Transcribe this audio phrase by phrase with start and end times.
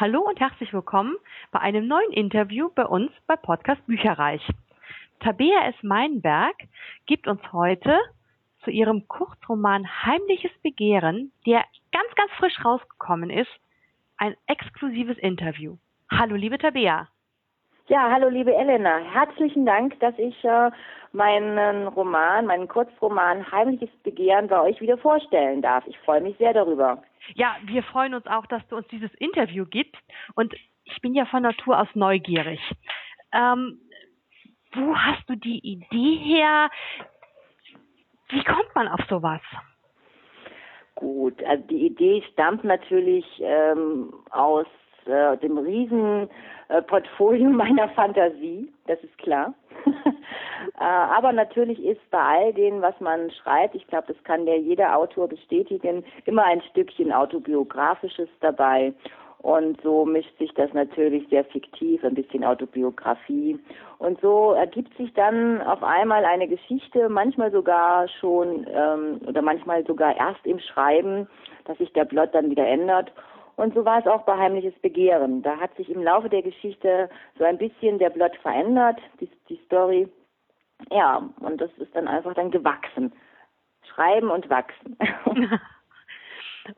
[0.00, 1.16] Hallo und herzlich willkommen
[1.50, 4.48] bei einem neuen Interview bei uns bei Podcast Bücherreich.
[5.18, 5.74] Tabea S.
[5.82, 6.54] Meinberg
[7.06, 7.98] gibt uns heute
[8.62, 13.50] zu ihrem Kurzroman Heimliches Begehren, der ganz, ganz frisch rausgekommen ist,
[14.18, 15.78] ein exklusives Interview.
[16.08, 17.08] Hallo, liebe Tabea.
[17.88, 18.98] Ja, hallo liebe Elena.
[18.98, 20.70] Herzlichen Dank, dass ich äh,
[21.12, 25.86] meinen Roman, meinen Kurzroman Heimliches Begehren bei euch wieder vorstellen darf.
[25.86, 27.02] Ich freue mich sehr darüber.
[27.34, 30.02] Ja, wir freuen uns auch, dass du uns dieses Interview gibst.
[30.34, 30.52] Und
[30.84, 32.60] ich bin ja von Natur aus neugierig.
[33.32, 33.80] Ähm,
[34.74, 36.68] wo hast du die Idee her?
[38.28, 39.40] Wie kommt man auf sowas?
[40.94, 44.66] Gut, also die Idee stammt natürlich ähm, aus
[45.08, 46.28] äh, dem riesen
[46.68, 49.54] äh, Portfolio meiner Fantasie, das ist klar.
[49.86, 54.58] äh, aber natürlich ist bei all dem, was man schreibt, ich glaube, das kann der
[54.58, 58.92] jeder Autor bestätigen, immer ein Stückchen autobiografisches dabei.
[59.40, 63.58] Und so mischt sich das natürlich sehr fiktiv, ein bisschen Autobiografie.
[63.98, 69.86] Und so ergibt sich dann auf einmal eine Geschichte, manchmal sogar schon ähm, oder manchmal
[69.86, 71.28] sogar erst im Schreiben,
[71.66, 73.12] dass sich der Plot dann wieder ändert.
[73.58, 75.42] Und so war es auch bei Heimliches Begehren.
[75.42, 79.60] Da hat sich im Laufe der Geschichte so ein bisschen der Plot verändert, die, die
[79.64, 80.08] Story.
[80.92, 83.12] Ja, und das ist dann einfach dann gewachsen.
[83.82, 84.96] Schreiben und wachsen.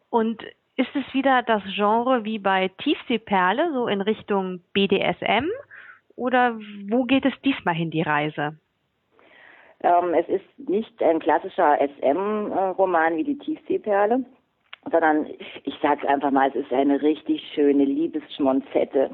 [0.09, 0.43] und
[0.77, 5.51] ist es wieder das Genre wie bei Tiefseeperle, so in Richtung BDSM?
[6.17, 8.57] Oder wo geht es diesmal hin, die Reise?
[9.83, 14.25] Ähm, es ist nicht ein klassischer SM-Roman wie die Tiefseeperle
[14.91, 15.27] sondern
[15.65, 19.11] ich sage einfach mal, es ist eine richtig schöne Liebesschmonzette.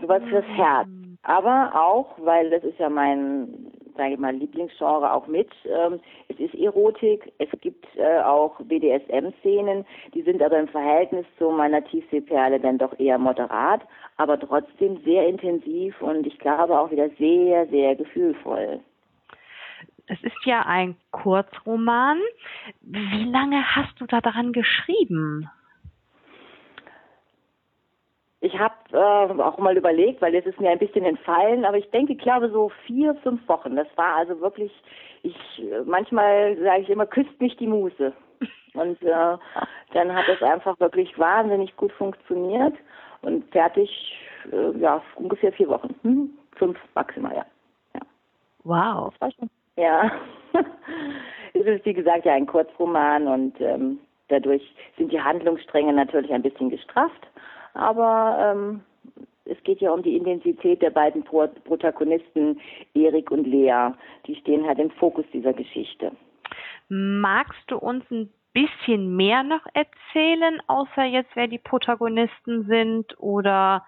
[0.00, 0.54] Sowas fürs mm.
[0.54, 0.88] Herz.
[1.22, 6.38] Aber auch, weil das ist ja mein, sage ich mal, Lieblingsgenre auch mit, ähm, es
[6.38, 12.60] ist Erotik, es gibt äh, auch BDSM-Szenen, die sind aber im Verhältnis zu meiner Tiefseeperle
[12.60, 13.80] dann doch eher moderat,
[14.18, 18.80] aber trotzdem sehr intensiv und ich glaube auch wieder sehr, sehr gefühlvoll.
[20.06, 22.18] Es ist ja ein Kurzroman.
[22.82, 25.48] Wie lange hast du da daran geschrieben?
[28.40, 31.90] Ich habe äh, auch mal überlegt, weil es ist mir ein bisschen entfallen, aber ich
[31.90, 33.74] denke, ich glaube so vier, fünf Wochen.
[33.76, 34.70] Das war also wirklich,
[35.22, 35.36] ich
[35.86, 38.12] manchmal sage ich immer, küsst mich die Muse.
[38.74, 39.38] Und äh,
[39.94, 42.74] dann hat es einfach wirklich wahnsinnig gut funktioniert
[43.22, 44.18] und fertig,
[44.52, 45.94] äh, ja, ungefähr vier Wochen.
[46.02, 46.30] Hm?
[46.56, 47.46] Fünf maximal, ja.
[47.94, 48.00] ja.
[48.64, 49.12] Wow.
[49.12, 50.10] Das war schon ja.
[51.54, 53.98] es ist, wie gesagt, ja ein Kurzroman und ähm,
[54.28, 54.62] dadurch
[54.96, 57.26] sind die Handlungsstränge natürlich ein bisschen gestrafft.
[57.74, 58.80] Aber ähm,
[59.44, 62.60] es geht ja um die Intensität der beiden Pro Protagonisten,
[62.94, 63.90] Erik und Lea.
[64.26, 66.12] Die stehen halt im Fokus dieser Geschichte.
[66.88, 73.18] Magst du uns ein bisschen mehr noch erzählen, außer jetzt, wer die Protagonisten sind?
[73.18, 73.84] Oder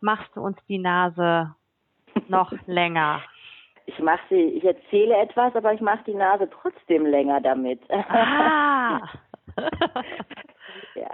[0.00, 1.54] machst du uns die Nase
[2.28, 3.22] noch länger?
[3.88, 7.80] Ich mache sie, ich erzähle etwas, aber ich mache die Nase trotzdem länger damit.
[7.90, 9.00] Ah.
[10.94, 11.10] ja.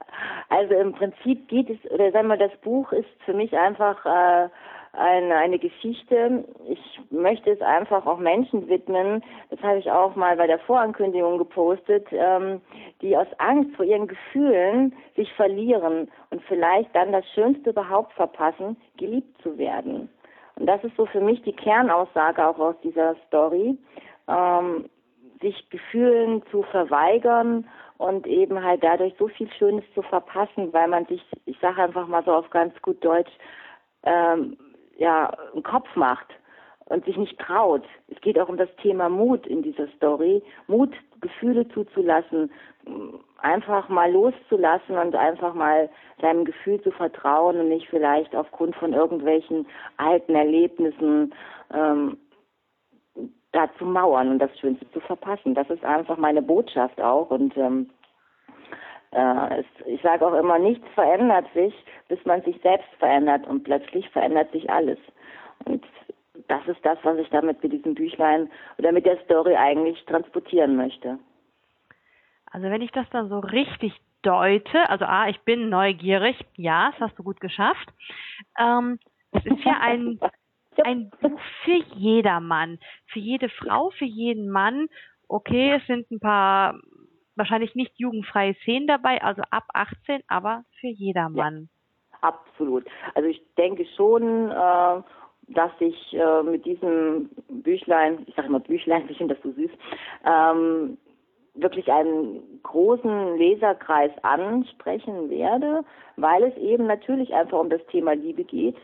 [0.50, 4.48] Also im Prinzip geht es, oder sagen wir, das Buch ist für mich einfach äh,
[4.92, 6.44] eine, eine Geschichte.
[6.68, 9.22] Ich möchte es einfach auch Menschen widmen.
[9.48, 12.60] Das habe ich auch mal bei der Vorankündigung gepostet, ähm,
[13.00, 18.76] die aus Angst vor ihren Gefühlen sich verlieren und vielleicht dann das Schönste überhaupt verpassen,
[18.98, 20.10] geliebt zu werden.
[20.56, 23.76] Und das ist so für mich die Kernaussage auch aus dieser Story,
[24.28, 24.88] ähm,
[25.41, 31.06] sich Gefühlen zu verweigern und eben halt dadurch so viel Schönes zu verpassen, weil man
[31.06, 33.32] sich, ich sage einfach mal so auf ganz gut Deutsch,
[34.04, 34.56] ähm,
[34.97, 36.28] ja, einen Kopf macht
[36.87, 37.84] und sich nicht traut.
[38.09, 40.43] Es geht auch um das Thema Mut in dieser Story.
[40.67, 42.50] Mut, Gefühle zuzulassen,
[43.39, 45.89] einfach mal loszulassen und einfach mal
[46.21, 51.34] seinem Gefühl zu vertrauen und nicht vielleicht aufgrund von irgendwelchen alten Erlebnissen
[51.72, 52.19] ähm,
[53.53, 55.55] da zu mauern und das Schönste zu verpassen.
[55.55, 57.89] Das ist einfach meine Botschaft auch und ähm,
[59.12, 61.75] äh, es, ich sage auch immer, nichts verändert sich,
[62.09, 64.98] bis man sich selbst verändert und plötzlich verändert sich alles.
[65.65, 65.84] Und
[66.48, 70.76] das ist das, was ich damit mit diesem Büchlein oder mit der Story eigentlich transportieren
[70.76, 71.18] möchte.
[72.50, 73.92] Also wenn ich das dann so richtig
[74.22, 77.88] deute, also A, ich bin neugierig, ja, das hast du gut geschafft.
[78.58, 78.98] Ähm,
[79.32, 80.20] es ist ja ein,
[80.84, 84.88] ein Buch für jedermann, für jede Frau, für jeden Mann.
[85.28, 86.78] Okay, es sind ein paar
[87.36, 91.68] wahrscheinlich nicht jugendfreie Szenen dabei, also ab 18, aber für jedermann.
[92.12, 92.86] Ja, absolut.
[93.14, 95.02] Also ich denke schon, äh,
[95.48, 99.70] dass ich äh, mit diesem Büchlein, ich sage immer Büchlein, ich finde das so süß,
[100.26, 100.98] ähm,
[101.54, 105.84] wirklich einen großen Leserkreis ansprechen werde,
[106.16, 108.76] weil es eben natürlich einfach um das Thema Liebe geht.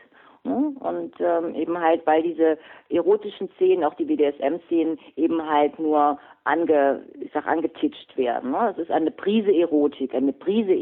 [0.44, 0.72] Ne?
[0.80, 2.56] Und ähm, eben halt, weil diese
[2.88, 8.52] erotischen Szenen, auch die BDSM-Szenen, eben halt nur ange, ich sag, angetitscht werden.
[8.52, 8.70] Ne?
[8.70, 10.72] Es ist eine Prise Erotik, eine Prise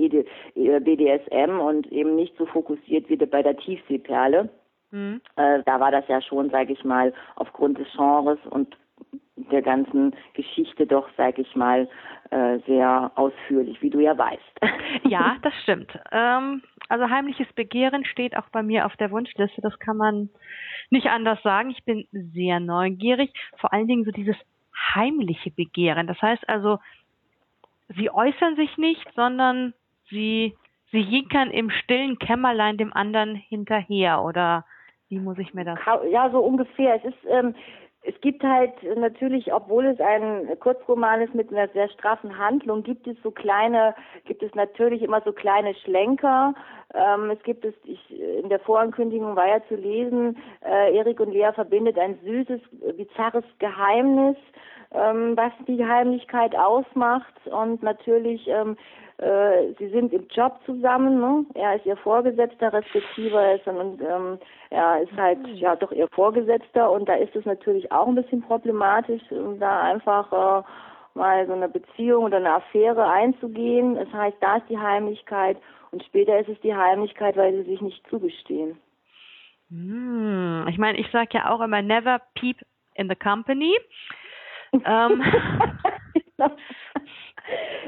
[0.54, 4.48] BDSM und eben nicht so fokussiert wie bei der Tiefseeperle.
[4.90, 5.20] Mhm.
[5.36, 8.76] Äh, da war das ja schon, sage ich mal, aufgrund des Genres und
[9.50, 11.88] der ganzen Geschichte doch, sage ich mal,
[12.30, 14.42] äh, sehr ausführlich, wie du ja weißt.
[15.08, 15.90] Ja, das stimmt.
[16.12, 19.60] Ähm, also heimliches Begehren steht auch bei mir auf der Wunschliste.
[19.62, 20.28] Das kann man
[20.90, 21.70] nicht anders sagen.
[21.70, 23.32] Ich bin sehr neugierig.
[23.58, 24.36] Vor allen Dingen so dieses
[24.94, 26.06] heimliche Begehren.
[26.06, 26.78] Das heißt also,
[27.88, 29.72] sie äußern sich nicht, sondern
[30.10, 30.56] sie,
[30.90, 34.22] sie jinkern im stillen Kämmerlein dem anderen hinterher.
[34.22, 34.64] Oder
[35.08, 35.78] wie muss ich mir das?
[36.10, 36.96] Ja, so ungefähr.
[36.96, 37.54] Es ist, ähm,
[38.02, 43.06] es gibt halt natürlich, obwohl es ein Kurzroman ist mit einer sehr straffen Handlung, gibt
[43.06, 43.94] es so kleine,
[44.24, 46.54] gibt es natürlich immer so kleine Schlenker.
[46.94, 48.00] Ähm, es gibt es, ich,
[48.42, 52.60] in der Vorankündigung war ja zu lesen, äh, Erik und Lea verbindet ein süßes,
[52.96, 54.36] bizarres Geheimnis,
[54.92, 58.76] ähm, was die Heimlichkeit ausmacht und natürlich ähm,
[59.18, 61.44] äh, sie sind im Job zusammen, ne?
[61.54, 64.38] Er ist ihr Vorgesetzter, respektive er ist und ähm,
[64.70, 65.54] er ist halt mhm.
[65.54, 69.82] ja doch ihr Vorgesetzter und da ist es natürlich auch ein bisschen problematisch, um da
[69.82, 73.96] einfach äh, mal so eine Beziehung oder eine Affäre einzugehen.
[73.96, 75.56] Das heißt, da ist die Heimlichkeit
[75.90, 78.78] und später ist es die Heimlichkeit, weil sie sich nicht zugestehen.
[79.68, 80.64] Hm.
[80.68, 82.58] Ich meine, ich sage ja auch immer never peep
[82.94, 83.74] in the company.
[84.72, 85.22] Ähm.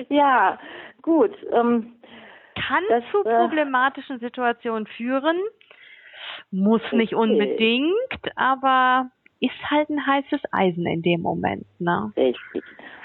[0.08, 0.58] ja,
[1.02, 1.36] Gut.
[1.52, 1.92] Ähm,
[2.54, 5.38] Kann das, zu äh, problematischen Situationen führen,
[6.50, 6.96] muss okay.
[6.96, 9.10] nicht unbedingt, aber
[9.40, 12.12] ist halt ein heißes Eisen in dem Moment, ne?
[12.16, 12.62] Richtig.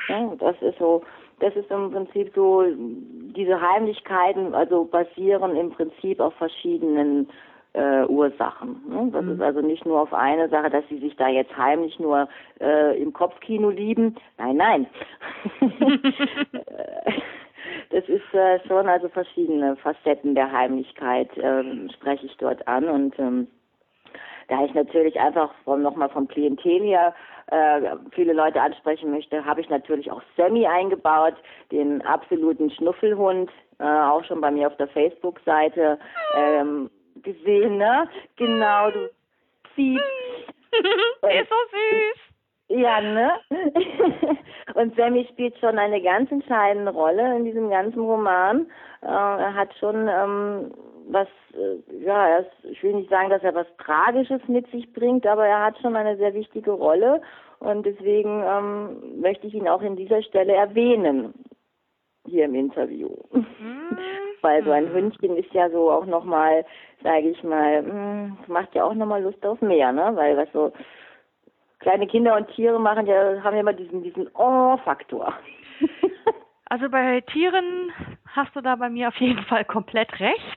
[0.09, 1.03] Ja, das ist so,
[1.39, 2.65] das ist im Prinzip so,
[3.35, 7.29] diese Heimlichkeiten, also basieren im Prinzip auf verschiedenen
[7.75, 8.81] äh, Ursachen.
[8.87, 9.09] Ne?
[9.11, 9.33] Das mhm.
[9.33, 12.27] ist also nicht nur auf eine Sache, dass sie sich da jetzt heimlich nur
[12.61, 14.15] äh, im Kopfkino lieben.
[14.37, 14.87] Nein, nein.
[17.91, 23.19] das ist äh, schon also verschiedene Facetten der Heimlichkeit ähm, spreche ich dort an und
[23.19, 23.47] ähm,
[24.47, 27.13] da ich natürlich einfach vom, nochmal vom Klientel her
[27.47, 27.81] äh,
[28.11, 31.35] viele Leute ansprechen möchte, habe ich natürlich auch Sammy eingebaut,
[31.71, 33.49] den absoluten Schnuffelhund,
[33.79, 35.99] äh, auch schon bei mir auf der Facebook-Seite
[36.35, 36.89] ähm,
[37.23, 38.09] gesehen, ne?
[38.35, 39.09] Genau, du
[39.75, 40.03] ziehst.
[40.73, 42.79] ist so süß.
[42.79, 43.31] Ja, ne?
[44.73, 48.67] Und Sammy spielt schon eine ganz entscheidende Rolle in diesem ganzen Roman.
[49.01, 50.71] Äh, er hat schon ähm,
[51.07, 55.25] was, äh, ja, ist, ich will nicht sagen, dass er was Tragisches mit sich bringt,
[55.27, 57.21] aber er hat schon eine sehr wichtige Rolle
[57.59, 61.33] und deswegen ähm, möchte ich ihn auch in dieser Stelle erwähnen
[62.27, 63.09] hier im Interview.
[64.45, 64.49] Mhm.
[64.49, 66.65] Weil so ein Hündchen ist ja so auch nochmal,
[67.03, 70.11] sage ich mal, mh, hm, macht ja auch nochmal Lust auf mehr, ne?
[70.15, 70.71] Weil was so
[71.79, 75.33] kleine Kinder und Tiere machen ja, haben ja immer diesen, diesen Oh-Faktor.
[76.65, 77.91] also bei Tieren
[78.27, 80.54] hast du da bei mir auf jeden Fall komplett recht.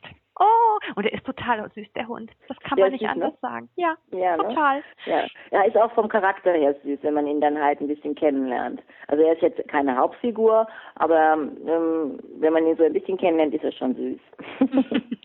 [0.95, 2.31] Und er ist total süß, der Hund.
[2.49, 3.39] Das kann man nicht süß, anders ne?
[3.41, 3.69] sagen.
[3.77, 4.43] Ja, ja ne?
[4.45, 4.79] total.
[4.79, 4.85] Ne?
[5.07, 5.27] Ja.
[5.51, 8.83] Er ist auch vom Charakter her süß, wenn man ihn dann halt ein bisschen kennenlernt.
[9.07, 13.55] Also er ist jetzt keine Hauptfigur, aber ähm, wenn man ihn so ein bisschen kennenlernt,
[13.55, 14.21] ist er schon süß.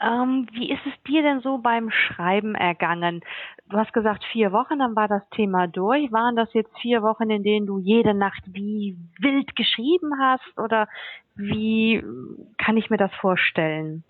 [0.00, 3.20] Ähm, wie ist es dir denn so beim Schreiben ergangen?
[3.68, 6.12] Du hast gesagt vier Wochen, dann war das Thema durch.
[6.12, 10.56] Waren das jetzt vier Wochen, in denen du jede Nacht wie wild geschrieben hast?
[10.56, 10.88] Oder
[11.34, 12.02] wie
[12.58, 14.04] kann ich mir das vorstellen?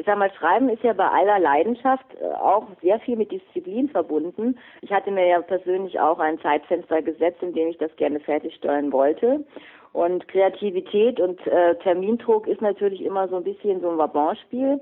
[0.00, 3.90] Ich sag mal, Schreiben ist ja bei aller Leidenschaft äh, auch sehr viel mit Disziplin
[3.90, 4.58] verbunden.
[4.80, 8.94] Ich hatte mir ja persönlich auch ein Zeitfenster gesetzt, in dem ich das gerne fertigstellen
[8.94, 9.44] wollte.
[9.92, 14.80] Und Kreativität und äh, Termindruck ist natürlich immer so ein bisschen so ein Wabonspiel.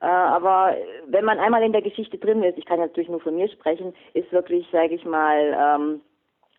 [0.00, 0.76] Äh, aber
[1.08, 3.92] wenn man einmal in der Geschichte drin ist, ich kann natürlich nur von mir sprechen,
[4.14, 6.00] ist wirklich, sage ich mal, ähm,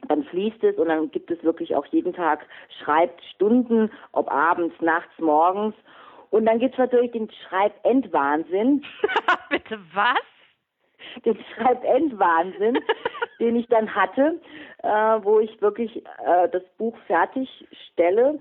[0.10, 2.45] dann fließt es und dann gibt es wirklich auch jeden Tag
[2.83, 5.75] Schreibstunden, ob abends, nachts, morgens.
[6.34, 8.84] Und dann gibt es natürlich den Schreibendwahnsinn.
[9.52, 10.18] Bitte was?
[11.24, 12.80] Den Schreibendwahnsinn,
[13.40, 14.42] den ich dann hatte,
[14.82, 18.40] äh, wo ich wirklich äh, das Buch fertigstelle.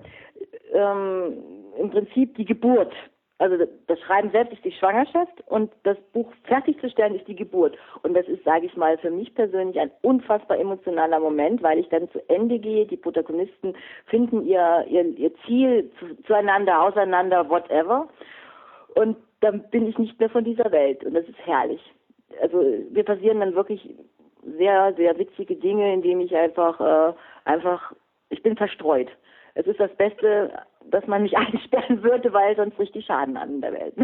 [0.72, 1.34] Ähm,
[1.78, 2.94] Im Prinzip die Geburt.
[3.42, 3.56] Also
[3.88, 7.76] das Schreiben selbst ist die Schwangerschaft und das Buch fertigzustellen ist die Geburt.
[8.04, 11.88] Und das ist, sage ich mal, für mich persönlich ein unfassbar emotionaler Moment, weil ich
[11.88, 12.86] dann zu Ende gehe.
[12.86, 13.74] Die Protagonisten
[14.06, 18.06] finden ihr, ihr, ihr Ziel zu, zueinander, auseinander, whatever.
[18.94, 21.04] Und dann bin ich nicht mehr von dieser Welt.
[21.04, 21.82] Und das ist herrlich.
[22.40, 23.92] Also wir passieren dann wirklich
[24.56, 27.12] sehr, sehr witzige Dinge, indem ich einfach, äh,
[27.44, 27.92] einfach
[28.28, 29.08] ich bin verstreut.
[29.54, 30.52] Es ist das Beste,
[30.90, 33.94] dass man mich einsperren würde, weil sonst richtig Schaden an der Welt.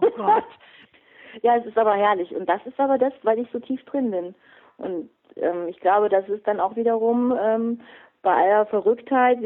[0.00, 0.44] Oh Gott.
[1.42, 2.34] ja, es ist aber herrlich.
[2.34, 4.34] Und das ist aber das, weil ich so tief drin bin.
[4.78, 7.80] Und ähm, ich glaube, das ist dann auch wiederum ähm,
[8.22, 9.38] bei aller Verrücktheit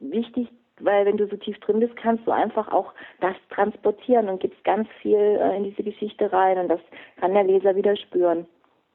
[0.00, 0.48] wichtig,
[0.80, 4.62] weil wenn du so tief drin bist, kannst du einfach auch das transportieren und gibst
[4.64, 6.80] ganz viel äh, in diese Geschichte rein und das
[7.20, 8.46] kann der Leser wieder spüren.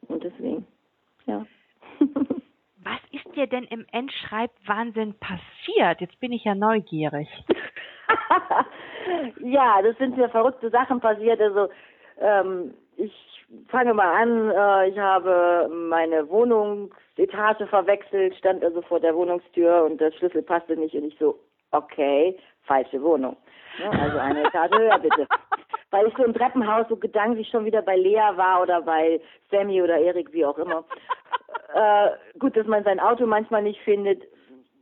[0.07, 0.65] Und deswegen,
[1.25, 1.45] ja.
[3.11, 5.99] Ist dir denn im Endschreibwahnsinn passiert?
[5.99, 7.27] Jetzt bin ich ja neugierig.
[9.41, 11.41] ja, das sind mir verrückte Sachen passiert.
[11.41, 11.69] Also
[12.19, 13.13] ähm, ich
[13.67, 14.49] fange mal an.
[14.51, 20.77] Äh, ich habe meine Wohnungsetage verwechselt, stand also vor der Wohnungstür und der Schlüssel passte
[20.77, 21.37] nicht und ich so,
[21.71, 23.35] okay, falsche Wohnung.
[23.79, 25.27] Ja, also eine Etage höher bitte.
[25.89, 29.81] Weil ich so im Treppenhaus so gedanklich schon wieder bei Lea war oder bei Sammy
[29.81, 30.85] oder Erik, wie auch immer.
[31.73, 34.23] Äh, gut, dass man sein Auto manchmal nicht findet,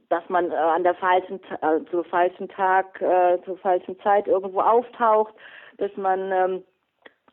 [0.10, 4.62] dass man äh, an der falschen, äh, zur falschen Tag, äh, zur falschen Zeit irgendwo
[4.62, 5.34] auftaucht,
[5.78, 6.64] dass man ähm,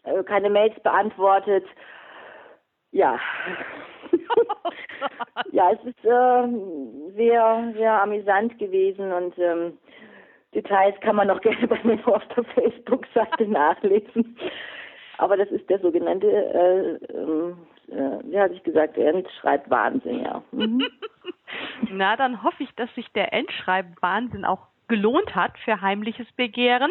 [0.04, 1.64] äh, keine Mails beantwortet.
[2.92, 3.18] Ja.
[5.52, 6.48] ja, es ist äh,
[7.16, 9.78] sehr, sehr amüsant gewesen und ähm,
[10.54, 14.36] Details kann man noch gerne bei mir auf der Facebook-Seite nachlesen.
[15.18, 17.58] Aber das ist der sogenannte, äh, ähm,
[17.88, 20.42] äh, wie hatte ich gesagt, Endschreibwahnsinn, ja.
[20.52, 20.86] Mhm.
[21.90, 26.90] Na, dann hoffe ich, dass sich der Endschreibwahnsinn auch gelohnt hat für heimliches Begehren.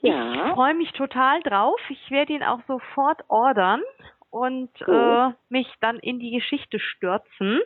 [0.00, 0.48] Ja.
[0.48, 1.80] Ich freue mich total drauf.
[1.88, 3.82] Ich werde ihn auch sofort ordern
[4.30, 7.60] und äh, mich dann in die Geschichte stürzen.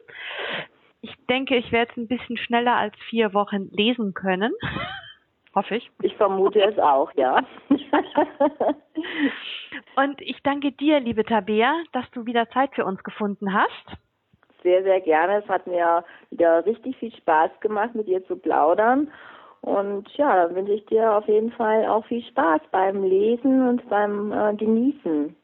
[1.03, 4.53] Ich denke, ich werde es ein bisschen schneller als vier Wochen lesen können.
[5.55, 5.91] Hoffe ich.
[6.01, 7.45] Ich vermute es auch, ja.
[9.97, 13.99] und ich danke dir, liebe Tabea, dass du wieder Zeit für uns gefunden hast.
[14.63, 15.43] Sehr, sehr gerne.
[15.43, 19.11] Es hat mir wieder richtig viel Spaß gemacht, mit dir zu plaudern.
[19.61, 23.89] Und ja, dann wünsche ich dir auf jeden Fall auch viel Spaß beim Lesen und
[23.89, 25.37] beim äh, Genießen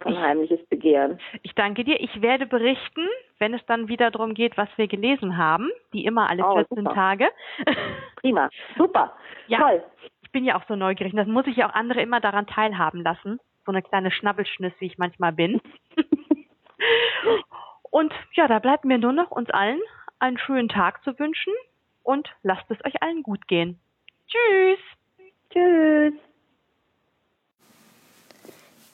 [0.00, 1.18] von heimliches Begehren.
[1.42, 2.00] Ich danke dir.
[2.00, 3.06] Ich werde berichten,
[3.38, 6.78] wenn es dann wieder darum geht, was wir gelesen haben, wie immer alle oh, 14
[6.78, 6.94] super.
[6.94, 7.28] Tage.
[8.16, 9.14] Prima, super,
[9.48, 9.82] ja, toll.
[10.22, 11.14] Ich bin ja auch so neugierig.
[11.14, 13.38] Das muss ich ja auch andere immer daran teilhaben lassen.
[13.64, 15.60] So eine kleine Schnabbelschniss, wie ich manchmal bin.
[17.90, 19.80] und ja, da bleibt mir nur noch uns allen
[20.18, 21.52] einen schönen Tag zu wünschen
[22.02, 23.78] und lasst es euch allen gut gehen.
[24.28, 24.78] Tschüss.
[25.50, 26.14] Tschüss.